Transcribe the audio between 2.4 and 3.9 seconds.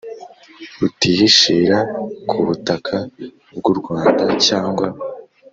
butaka bw u